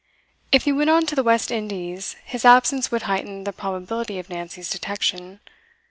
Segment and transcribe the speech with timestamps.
[0.51, 4.67] If he went to the West Indies, his absence would heighten the probability of Nancy's
[4.67, 5.41] detection.